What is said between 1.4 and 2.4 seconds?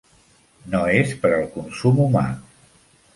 consum humà.